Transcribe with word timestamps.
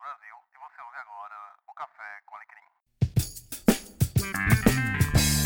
Brasil 0.00 0.34
e 0.50 0.56
você 0.56 0.80
ouve 0.80 0.96
agora 0.96 1.36
o 1.68 1.74
Café 1.74 2.22
com 2.24 2.34
Alecrim. 2.34 2.64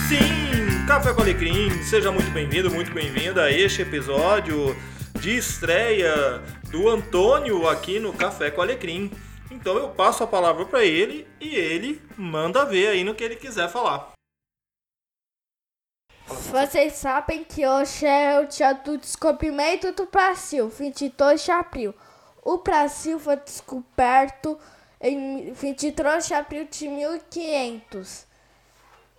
Sim, 0.09 0.87
Café 0.87 1.13
com 1.13 1.23
Alecrim, 1.23 1.83
seja 1.83 2.13
muito 2.13 2.31
bem-vindo, 2.31 2.71
muito 2.71 2.93
bem-vinda 2.93 3.43
a 3.43 3.51
este 3.51 3.83
episódio 3.83 4.77
de 5.19 5.37
estreia 5.37 6.39
do 6.71 6.89
Antônio 6.89 7.69
aqui 7.69 7.99
no 7.99 8.13
Café 8.13 8.53
com 8.53 8.63
Alecrim. 8.63 9.11
Então 9.51 9.77
eu 9.77 9.91
passo 9.91 10.23
a 10.23 10.27
palavra 10.27 10.65
para 10.65 10.85
ele 10.85 11.27
e 11.41 11.57
ele 11.57 12.01
manda 12.17 12.65
ver 12.65 12.91
aí 12.91 13.03
no 13.03 13.13
que 13.13 13.25
ele 13.25 13.35
quiser 13.35 13.69
falar. 13.69 14.13
Vocês 16.29 16.93
sabem 16.93 17.43
que 17.43 17.67
hoje 17.67 18.07
é 18.07 18.39
o 18.39 18.47
dia 18.47 18.73
do 18.73 18.97
descobrimento 18.99 19.91
do 19.91 20.07
Brasil, 20.07 20.69
22 20.69 21.45
de 21.45 21.51
abril. 21.51 21.93
O 22.45 22.59
Brasil 22.59 23.19
foi 23.19 23.37
descoberto 23.37 24.59
em 25.01 25.53
23 25.53 26.27
de 26.27 26.35
abril 26.35 26.69
de 26.71 26.89
1500. 26.89 28.27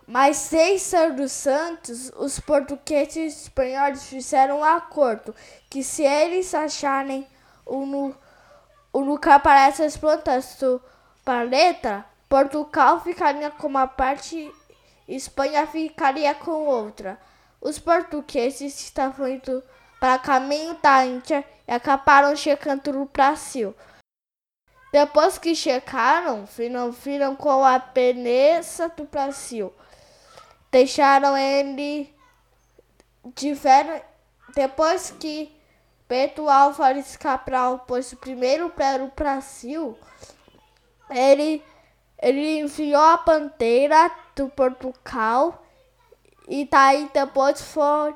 Mas 0.08 0.38
seis 0.38 0.94
anos 0.94 1.48
antes, 1.48 2.12
os 2.16 2.40
portugueses 2.40 3.16
e 3.16 3.44
espanhóis 3.46 4.04
fizeram 4.04 4.60
um 4.60 4.64
acordo 4.64 5.34
que 5.68 5.84
se 5.84 6.04
eles 6.04 6.54
acharem 6.54 7.28
o, 7.66 8.14
o 8.94 9.00
lugar 9.00 9.42
para 9.42 9.66
essas 9.68 9.98
plantas 9.98 10.58
do 10.60 10.80
planeta, 11.24 12.06
Portugal 12.30 13.02
ficaria 13.02 13.50
com 13.50 13.66
uma 13.66 13.88
parte 13.88 14.54
e 15.08 15.16
Espanha 15.16 15.66
ficaria 15.66 16.36
com 16.36 16.68
outra. 16.68 17.20
Os 17.60 17.80
portugueses 17.80 18.80
estavam 18.80 19.28
indo 19.28 19.64
para 20.06 20.20
caminho 20.20 20.78
da 20.84 21.04
Índia 21.04 21.44
e 21.68 21.72
acabaram 21.74 22.36
chegando 22.36 22.94
no 22.94 23.06
Brasil. 23.06 23.74
Depois 24.92 25.40
que 25.40 25.56
chegaram, 25.56 26.46
viram, 26.46 26.92
viram 26.92 27.36
com 27.36 27.66
a 27.66 27.80
beleza 27.80 28.88
do 28.90 29.06
Brasil 29.06 29.74
deixaram 30.76 31.38
ele 31.38 32.14
tiveram 33.34 34.02
depois 34.54 35.10
que 35.12 35.50
Pedro 36.06 36.50
Álvares 36.50 37.16
Cabral 37.16 37.80
pôs 37.80 38.12
o 38.12 38.18
primeiro 38.18 38.70
pé 38.70 38.98
no 38.98 39.08
Brasil, 39.16 39.98
ele, 41.10 41.64
ele 42.22 42.60
enviou 42.60 43.02
a 43.02 43.18
bandeira 43.18 44.12
do 44.36 44.50
Portugal 44.50 45.66
e 46.48 46.66
daí 46.66 47.10
depois 47.14 47.62
for, 47.62 48.14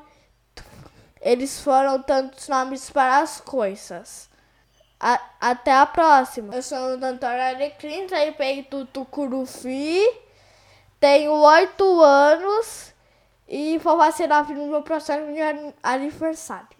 eles 1.20 1.60
foram 1.60 2.02
dando 2.06 2.34
os 2.34 2.48
nomes 2.48 2.90
para 2.90 3.18
as 3.18 3.40
coisas. 3.40 4.28
A, 4.98 5.20
até 5.40 5.72
a 5.72 5.86
próxima. 5.86 6.54
Eu 6.54 6.62
sou 6.62 6.78
o 6.78 7.04
Antônio 7.04 7.42
Alecrim, 7.42 8.08
saí 8.08 8.32
do. 8.70 8.86
Tenho 10.98 11.32
oito 11.32 12.00
anos 12.02 12.92
e 13.48 13.78
vou 13.78 13.96
vacinar 13.96 14.48
no 14.50 14.66
meu 14.66 14.82
próximo 14.82 15.26
aniversário. 15.82 16.79